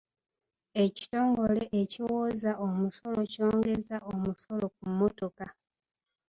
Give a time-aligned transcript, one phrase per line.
[0.83, 5.45] Ekitongole ekiwooza omusolo kyongezza omusolo ku mmotoka.